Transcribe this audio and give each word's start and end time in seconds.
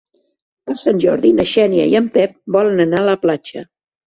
Per 0.69 0.77
Sant 0.83 1.01
Jordi 1.03 1.31
na 1.41 1.45
Xènia 1.51 1.85
i 1.91 1.95
en 2.01 2.09
Pep 2.17 2.35
volen 2.59 2.85
anar 2.87 3.03
a 3.05 3.09
la 3.13 3.17
platja. 3.27 3.67